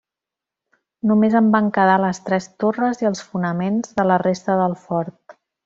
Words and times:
Només 1.11 1.35
en 1.39 1.51
van 1.55 1.67
quedar 1.75 1.99
les 2.05 2.21
tres 2.31 2.49
torres 2.65 3.05
i 3.05 3.11
els 3.13 3.23
fonaments 3.29 3.95
de 4.01 4.07
la 4.13 4.19
resta 4.27 4.57
del 4.65 4.79
fort. 4.89 5.41